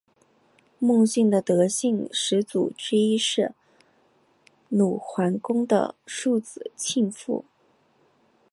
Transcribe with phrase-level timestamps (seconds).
[0.79, 3.53] 孟姓的得姓始祖之一是
[4.67, 7.45] 鲁桓公的庶子庆父。